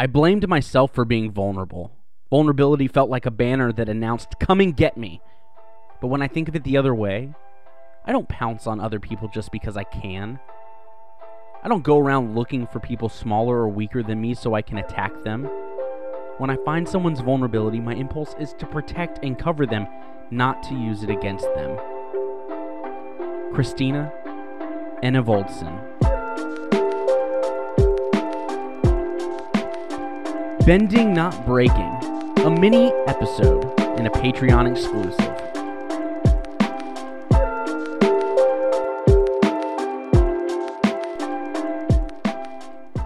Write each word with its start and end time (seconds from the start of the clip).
I 0.00 0.06
blamed 0.06 0.48
myself 0.48 0.94
for 0.94 1.04
being 1.04 1.32
vulnerable. 1.32 1.90
Vulnerability 2.30 2.86
felt 2.86 3.10
like 3.10 3.26
a 3.26 3.32
banner 3.32 3.72
that 3.72 3.88
announced, 3.88 4.38
Come 4.38 4.60
and 4.60 4.76
get 4.76 4.96
me. 4.96 5.20
But 6.00 6.06
when 6.06 6.22
I 6.22 6.28
think 6.28 6.48
of 6.48 6.54
it 6.54 6.62
the 6.62 6.76
other 6.76 6.94
way, 6.94 7.34
I 8.04 8.12
don't 8.12 8.28
pounce 8.28 8.68
on 8.68 8.78
other 8.78 9.00
people 9.00 9.26
just 9.26 9.50
because 9.50 9.76
I 9.76 9.82
can. 9.82 10.38
I 11.64 11.68
don't 11.68 11.82
go 11.82 11.98
around 11.98 12.36
looking 12.36 12.68
for 12.68 12.78
people 12.78 13.08
smaller 13.08 13.56
or 13.56 13.68
weaker 13.68 14.04
than 14.04 14.20
me 14.20 14.34
so 14.34 14.54
I 14.54 14.62
can 14.62 14.78
attack 14.78 15.24
them. 15.24 15.50
When 16.38 16.48
I 16.48 16.56
find 16.64 16.88
someone's 16.88 17.20
vulnerability, 17.20 17.80
my 17.80 17.94
impulse 17.94 18.36
is 18.38 18.52
to 18.60 18.66
protect 18.66 19.18
and 19.24 19.36
cover 19.36 19.66
them, 19.66 19.88
not 20.30 20.62
to 20.64 20.74
use 20.74 21.02
it 21.02 21.10
against 21.10 21.52
them. 21.56 21.76
Christina 23.52 24.12
Enevoldsen. 25.02 25.87
Bending 30.68 31.14
Not 31.14 31.46
Breaking, 31.46 31.96
a 32.44 32.50
mini 32.50 32.92
episode 33.06 33.64
and 33.96 34.06
a 34.06 34.10
Patreon 34.10 34.70
exclusive. 34.70 35.18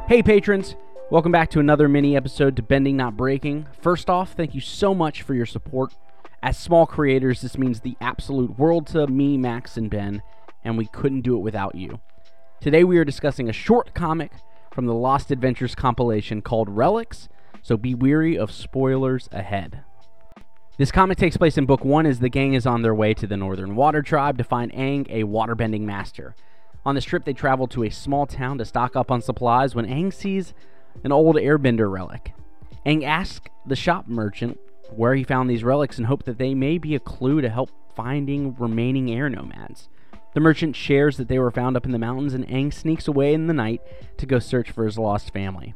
Hey, 0.08 0.24
patrons! 0.24 0.74
Welcome 1.12 1.30
back 1.30 1.50
to 1.50 1.60
another 1.60 1.88
mini 1.88 2.16
episode 2.16 2.56
to 2.56 2.62
Bending 2.62 2.96
Not 2.96 3.16
Breaking. 3.16 3.68
First 3.80 4.10
off, 4.10 4.32
thank 4.32 4.56
you 4.56 4.60
so 4.60 4.92
much 4.92 5.22
for 5.22 5.34
your 5.34 5.46
support. 5.46 5.94
As 6.42 6.58
small 6.58 6.84
creators, 6.84 7.42
this 7.42 7.56
means 7.56 7.82
the 7.82 7.96
absolute 8.00 8.58
world 8.58 8.88
to 8.88 9.06
me, 9.06 9.38
Max, 9.38 9.76
and 9.76 9.88
Ben, 9.88 10.20
and 10.64 10.76
we 10.76 10.86
couldn't 10.86 11.20
do 11.20 11.36
it 11.36 11.42
without 11.42 11.76
you. 11.76 12.00
Today, 12.60 12.82
we 12.82 12.98
are 12.98 13.04
discussing 13.04 13.48
a 13.48 13.52
short 13.52 13.94
comic 13.94 14.32
from 14.72 14.86
the 14.86 14.94
Lost 14.94 15.30
Adventures 15.30 15.76
compilation 15.76 16.42
called 16.42 16.68
Relics 16.68 17.28
so 17.62 17.76
be 17.76 17.94
weary 17.94 18.36
of 18.36 18.50
spoilers 18.50 19.28
ahead. 19.32 19.82
This 20.78 20.90
comic 20.90 21.18
takes 21.18 21.36
place 21.36 21.56
in 21.56 21.66
book 21.66 21.84
one 21.84 22.06
as 22.06 22.18
the 22.18 22.28
gang 22.28 22.54
is 22.54 22.66
on 22.66 22.82
their 22.82 22.94
way 22.94 23.14
to 23.14 23.26
the 23.26 23.36
Northern 23.36 23.76
Water 23.76 24.02
Tribe 24.02 24.38
to 24.38 24.44
find 24.44 24.72
Aang, 24.72 25.06
a 25.10 25.24
waterbending 25.24 25.82
master. 25.82 26.34
On 26.84 26.94
this 26.94 27.04
trip, 27.04 27.24
they 27.24 27.32
travel 27.32 27.68
to 27.68 27.84
a 27.84 27.90
small 27.90 28.26
town 28.26 28.58
to 28.58 28.64
stock 28.64 28.96
up 28.96 29.10
on 29.10 29.22
supplies 29.22 29.74
when 29.74 29.86
Aang 29.86 30.12
sees 30.12 30.52
an 31.04 31.12
old 31.12 31.36
airbender 31.36 31.90
relic. 31.90 32.32
Aang 32.84 33.04
asks 33.04 33.48
the 33.64 33.76
shop 33.76 34.08
merchant 34.08 34.58
where 34.90 35.14
he 35.14 35.22
found 35.22 35.48
these 35.48 35.62
relics 35.62 35.98
and 35.98 36.06
hope 36.06 36.24
that 36.24 36.38
they 36.38 36.54
may 36.54 36.78
be 36.78 36.94
a 36.94 37.00
clue 37.00 37.40
to 37.40 37.48
help 37.48 37.70
finding 37.94 38.54
remaining 38.56 39.10
air 39.10 39.28
nomads. 39.28 39.88
The 40.34 40.40
merchant 40.40 40.74
shares 40.74 41.18
that 41.18 41.28
they 41.28 41.38
were 41.38 41.50
found 41.50 41.76
up 41.76 41.84
in 41.84 41.92
the 41.92 41.98
mountains, 41.98 42.34
and 42.34 42.46
Aang 42.48 42.72
sneaks 42.72 43.06
away 43.06 43.34
in 43.34 43.46
the 43.46 43.54
night 43.54 43.82
to 44.16 44.26
go 44.26 44.38
search 44.38 44.70
for 44.70 44.84
his 44.84 44.98
lost 44.98 45.32
family. 45.32 45.74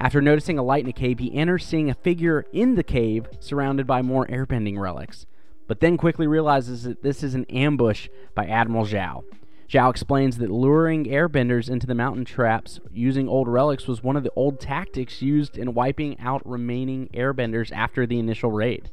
After 0.00 0.20
noticing 0.22 0.58
a 0.58 0.62
light 0.62 0.84
in 0.84 0.90
a 0.90 0.92
cave, 0.92 1.18
he 1.18 1.34
enters, 1.34 1.66
seeing 1.66 1.90
a 1.90 1.94
figure 1.94 2.46
in 2.52 2.76
the 2.76 2.84
cave 2.84 3.26
surrounded 3.40 3.86
by 3.86 4.00
more 4.00 4.26
airbending 4.28 4.78
relics, 4.78 5.26
but 5.66 5.80
then 5.80 5.96
quickly 5.96 6.26
realizes 6.26 6.84
that 6.84 7.02
this 7.02 7.24
is 7.24 7.34
an 7.34 7.46
ambush 7.46 8.08
by 8.34 8.46
Admiral 8.46 8.86
Zhao. 8.86 9.24
Zhao 9.68 9.90
explains 9.90 10.38
that 10.38 10.50
luring 10.50 11.04
airbenders 11.06 11.68
into 11.68 11.86
the 11.86 11.96
mountain 11.96 12.24
traps 12.24 12.80
using 12.92 13.28
old 13.28 13.48
relics 13.48 13.86
was 13.86 14.02
one 14.02 14.16
of 14.16 14.22
the 14.22 14.32
old 14.34 14.60
tactics 14.60 15.20
used 15.20 15.58
in 15.58 15.74
wiping 15.74 16.18
out 16.20 16.48
remaining 16.48 17.08
airbenders 17.12 17.72
after 17.72 18.06
the 18.06 18.18
initial 18.18 18.50
raid. 18.50 18.90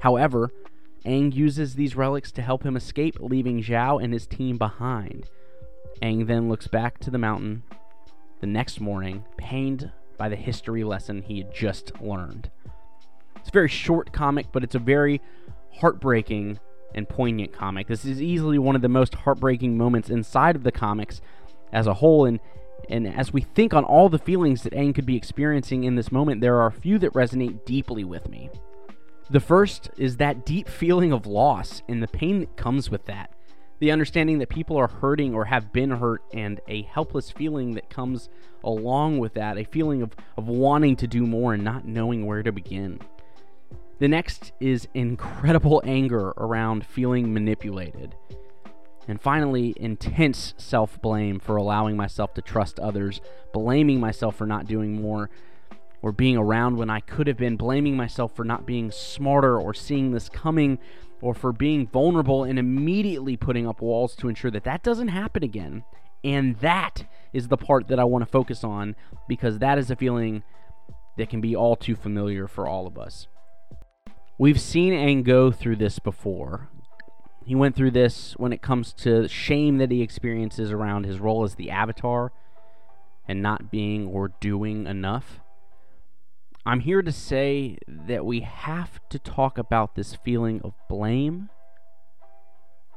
However, 0.00 0.50
Aang 1.06 1.32
uses 1.32 1.74
these 1.74 1.96
relics 1.96 2.32
to 2.32 2.42
help 2.42 2.64
him 2.64 2.76
escape, 2.76 3.16
leaving 3.20 3.62
Zhao 3.62 4.02
and 4.02 4.12
his 4.12 4.26
team 4.26 4.58
behind. 4.58 5.30
Aang 6.02 6.26
then 6.26 6.48
looks 6.48 6.66
back 6.66 6.98
to 6.98 7.10
the 7.10 7.18
mountain 7.18 7.62
the 8.42 8.46
next 8.48 8.80
morning, 8.80 9.24
pained 9.36 9.90
by 10.18 10.28
the 10.28 10.36
history 10.36 10.82
lesson 10.82 11.22
he 11.22 11.38
had 11.38 11.54
just 11.54 11.98
learned. 12.02 12.50
It's 13.36 13.48
a 13.48 13.52
very 13.52 13.68
short 13.68 14.12
comic, 14.12 14.48
but 14.52 14.64
it's 14.64 14.74
a 14.74 14.80
very 14.80 15.22
heartbreaking 15.74 16.58
and 16.92 17.08
poignant 17.08 17.52
comic. 17.52 17.86
This 17.86 18.04
is 18.04 18.20
easily 18.20 18.58
one 18.58 18.74
of 18.74 18.82
the 18.82 18.88
most 18.88 19.14
heartbreaking 19.14 19.78
moments 19.78 20.10
inside 20.10 20.56
of 20.56 20.64
the 20.64 20.72
comics 20.72 21.20
as 21.72 21.86
a 21.86 21.94
whole, 21.94 22.26
and 22.26 22.40
and 22.90 23.06
as 23.06 23.32
we 23.32 23.42
think 23.42 23.72
on 23.72 23.84
all 23.84 24.08
the 24.08 24.18
feelings 24.18 24.64
that 24.64 24.72
Aang 24.72 24.92
could 24.92 25.06
be 25.06 25.16
experiencing 25.16 25.84
in 25.84 25.94
this 25.94 26.10
moment, 26.10 26.40
there 26.40 26.60
are 26.60 26.66
a 26.66 26.72
few 26.72 26.98
that 26.98 27.12
resonate 27.12 27.64
deeply 27.64 28.02
with 28.02 28.28
me. 28.28 28.50
The 29.30 29.38
first 29.38 29.88
is 29.96 30.16
that 30.16 30.44
deep 30.44 30.68
feeling 30.68 31.12
of 31.12 31.26
loss 31.26 31.80
and 31.88 32.02
the 32.02 32.08
pain 32.08 32.40
that 32.40 32.56
comes 32.56 32.90
with 32.90 33.06
that 33.06 33.32
the 33.82 33.90
understanding 33.90 34.38
that 34.38 34.48
people 34.48 34.76
are 34.76 34.86
hurting 34.86 35.34
or 35.34 35.46
have 35.46 35.72
been 35.72 35.90
hurt, 35.90 36.22
and 36.32 36.60
a 36.68 36.82
helpless 36.82 37.32
feeling 37.32 37.72
that 37.72 37.90
comes 37.90 38.28
along 38.62 39.18
with 39.18 39.34
that, 39.34 39.58
a 39.58 39.64
feeling 39.64 40.02
of, 40.02 40.12
of 40.36 40.46
wanting 40.46 40.94
to 40.94 41.08
do 41.08 41.26
more 41.26 41.52
and 41.52 41.64
not 41.64 41.84
knowing 41.84 42.24
where 42.24 42.44
to 42.44 42.52
begin. 42.52 43.00
The 43.98 44.06
next 44.06 44.52
is 44.60 44.86
incredible 44.94 45.82
anger 45.84 46.28
around 46.36 46.86
feeling 46.86 47.34
manipulated. 47.34 48.14
And 49.08 49.20
finally, 49.20 49.74
intense 49.78 50.54
self 50.58 51.02
blame 51.02 51.40
for 51.40 51.56
allowing 51.56 51.96
myself 51.96 52.34
to 52.34 52.40
trust 52.40 52.78
others, 52.78 53.20
blaming 53.52 53.98
myself 53.98 54.36
for 54.36 54.46
not 54.46 54.68
doing 54.68 55.02
more 55.02 55.28
or 56.02 56.12
being 56.12 56.36
around 56.36 56.76
when 56.76 56.90
I 56.90 57.00
could 57.00 57.28
have 57.28 57.38
been, 57.38 57.56
blaming 57.56 57.96
myself 57.96 58.34
for 58.34 58.44
not 58.44 58.66
being 58.66 58.90
smarter 58.90 59.58
or 59.58 59.72
seeing 59.72 60.10
this 60.10 60.28
coming 60.28 60.78
or 61.20 61.32
for 61.32 61.52
being 61.52 61.86
vulnerable 61.86 62.42
and 62.42 62.58
immediately 62.58 63.36
putting 63.36 63.66
up 63.66 63.80
walls 63.80 64.16
to 64.16 64.28
ensure 64.28 64.50
that 64.50 64.64
that 64.64 64.82
doesn't 64.82 65.08
happen 65.08 65.44
again. 65.44 65.84
And 66.24 66.56
that 66.58 67.04
is 67.32 67.48
the 67.48 67.56
part 67.56 67.88
that 67.88 68.00
I 68.00 68.04
want 68.04 68.24
to 68.24 68.30
focus 68.30 68.64
on 68.64 68.96
because 69.28 69.60
that 69.60 69.78
is 69.78 69.90
a 69.90 69.96
feeling 69.96 70.42
that 71.16 71.30
can 71.30 71.40
be 71.40 71.54
all 71.54 71.76
too 71.76 71.94
familiar 71.94 72.48
for 72.48 72.66
all 72.66 72.86
of 72.86 72.98
us. 72.98 73.28
We've 74.38 74.60
seen 74.60 74.92
Aang 74.92 75.22
go 75.22 75.52
through 75.52 75.76
this 75.76 76.00
before. 76.00 76.68
He 77.44 77.54
went 77.54 77.76
through 77.76 77.90
this 77.92 78.34
when 78.38 78.52
it 78.52 78.62
comes 78.62 78.92
to 78.94 79.28
shame 79.28 79.78
that 79.78 79.90
he 79.90 80.02
experiences 80.02 80.72
around 80.72 81.04
his 81.04 81.20
role 81.20 81.44
as 81.44 81.54
the 81.54 81.70
Avatar 81.70 82.32
and 83.28 83.42
not 83.42 83.70
being 83.70 84.06
or 84.06 84.32
doing 84.40 84.86
enough. 84.86 85.41
I'm 86.64 86.78
here 86.78 87.02
to 87.02 87.10
say 87.10 87.76
that 87.88 88.24
we 88.24 88.40
have 88.40 89.00
to 89.08 89.18
talk 89.18 89.58
about 89.58 89.96
this 89.96 90.14
feeling 90.14 90.60
of 90.62 90.74
blame. 90.88 91.50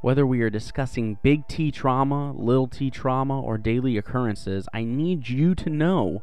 Whether 0.02 0.24
we 0.24 0.42
are 0.42 0.52
discussing 0.52 1.18
big 1.24 1.48
T 1.48 1.72
trauma, 1.72 2.32
little 2.34 2.68
t 2.68 2.92
trauma, 2.92 3.42
or 3.42 3.58
daily 3.58 3.98
occurrences, 3.98 4.68
I 4.72 4.84
need 4.84 5.30
you 5.30 5.56
to 5.56 5.72
know 5.72 6.22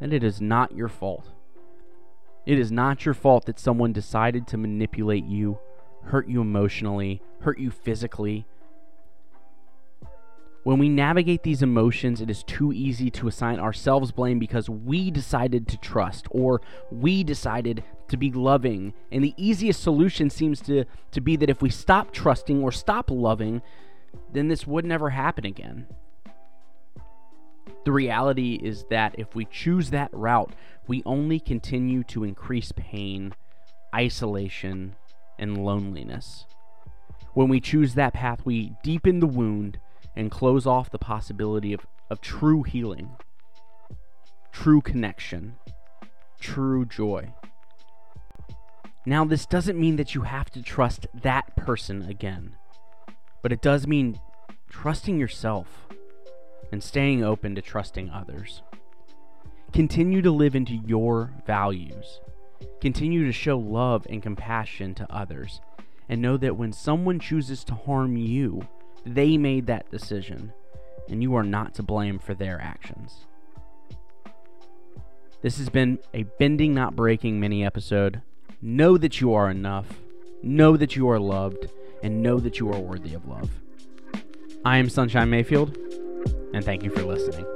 that 0.00 0.14
it 0.14 0.24
is 0.24 0.40
not 0.40 0.74
your 0.74 0.88
fault. 0.88 1.28
It 2.46 2.58
is 2.58 2.72
not 2.72 3.04
your 3.04 3.12
fault 3.12 3.44
that 3.44 3.58
someone 3.58 3.92
decided 3.92 4.46
to 4.46 4.56
manipulate 4.56 5.26
you, 5.26 5.58
hurt 6.04 6.28
you 6.28 6.40
emotionally, 6.40 7.20
hurt 7.40 7.58
you 7.58 7.70
physically, 7.70 8.46
when 10.62 10.78
we 10.78 10.88
navigate 10.88 11.42
these 11.42 11.62
emotions, 11.62 12.20
it 12.20 12.28
is 12.28 12.42
too 12.42 12.72
easy 12.72 13.10
to 13.10 13.28
assign 13.28 13.58
ourselves 13.58 14.12
blame 14.12 14.38
because 14.38 14.68
we 14.68 15.10
decided 15.10 15.66
to 15.68 15.78
trust 15.78 16.26
or 16.30 16.60
we 16.90 17.24
decided 17.24 17.82
to 18.08 18.16
be 18.16 18.30
loving. 18.30 18.92
And 19.10 19.24
the 19.24 19.34
easiest 19.36 19.82
solution 19.82 20.28
seems 20.28 20.60
to, 20.62 20.84
to 21.12 21.20
be 21.20 21.36
that 21.36 21.48
if 21.48 21.62
we 21.62 21.70
stop 21.70 22.12
trusting 22.12 22.62
or 22.62 22.72
stop 22.72 23.10
loving, 23.10 23.62
then 24.32 24.48
this 24.48 24.66
would 24.66 24.84
never 24.84 25.10
happen 25.10 25.46
again. 25.46 25.86
The 27.84 27.92
reality 27.92 28.60
is 28.62 28.84
that 28.90 29.14
if 29.18 29.34
we 29.34 29.46
choose 29.46 29.90
that 29.90 30.10
route, 30.12 30.52
we 30.86 31.02
only 31.06 31.40
continue 31.40 32.04
to 32.04 32.24
increase 32.24 32.72
pain, 32.72 33.32
isolation, 33.94 34.96
and 35.38 35.64
loneliness. 35.64 36.44
When 37.32 37.48
we 37.48 37.60
choose 37.60 37.94
that 37.94 38.12
path, 38.12 38.44
we 38.44 38.74
deepen 38.82 39.20
the 39.20 39.26
wound 39.26 39.78
and 40.16 40.30
close 40.30 40.66
off 40.66 40.90
the 40.90 40.98
possibility 40.98 41.72
of, 41.72 41.86
of 42.10 42.20
true 42.20 42.62
healing, 42.62 43.10
true 44.52 44.80
connection, 44.80 45.56
true 46.40 46.84
joy. 46.84 47.32
Now, 49.06 49.24
this 49.24 49.46
doesn't 49.46 49.80
mean 49.80 49.96
that 49.96 50.14
you 50.14 50.22
have 50.22 50.50
to 50.50 50.62
trust 50.62 51.06
that 51.22 51.56
person 51.56 52.02
again, 52.02 52.56
but 53.42 53.52
it 53.52 53.62
does 53.62 53.86
mean 53.86 54.20
trusting 54.68 55.18
yourself 55.18 55.86
and 56.70 56.82
staying 56.82 57.24
open 57.24 57.54
to 57.54 57.62
trusting 57.62 58.10
others. 58.10 58.62
Continue 59.72 60.20
to 60.22 60.30
live 60.30 60.54
into 60.54 60.74
your 60.74 61.32
values. 61.46 62.20
Continue 62.80 63.24
to 63.26 63.32
show 63.32 63.58
love 63.58 64.06
and 64.10 64.22
compassion 64.22 64.94
to 64.96 65.12
others. 65.12 65.60
And 66.08 66.20
know 66.20 66.36
that 66.38 66.56
when 66.56 66.72
someone 66.72 67.20
chooses 67.20 67.62
to 67.64 67.74
harm 67.74 68.16
you, 68.16 68.66
they 69.04 69.36
made 69.36 69.66
that 69.66 69.90
decision, 69.90 70.52
and 71.08 71.22
you 71.22 71.34
are 71.34 71.42
not 71.42 71.74
to 71.74 71.82
blame 71.82 72.18
for 72.18 72.34
their 72.34 72.60
actions. 72.60 73.26
This 75.42 75.58
has 75.58 75.68
been 75.70 75.98
a 76.12 76.24
bending, 76.24 76.74
not 76.74 76.94
breaking 76.94 77.40
mini 77.40 77.64
episode. 77.64 78.20
Know 78.60 78.98
that 78.98 79.20
you 79.20 79.32
are 79.32 79.50
enough, 79.50 79.86
know 80.42 80.76
that 80.76 80.96
you 80.96 81.08
are 81.08 81.18
loved, 81.18 81.68
and 82.02 82.22
know 82.22 82.38
that 82.40 82.58
you 82.58 82.70
are 82.70 82.78
worthy 82.78 83.14
of 83.14 83.26
love. 83.26 83.50
I 84.64 84.76
am 84.76 84.90
Sunshine 84.90 85.30
Mayfield, 85.30 85.76
and 86.52 86.64
thank 86.64 86.82
you 86.82 86.90
for 86.90 87.02
listening. 87.02 87.46